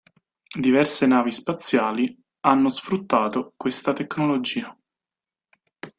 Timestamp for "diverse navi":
0.59-1.29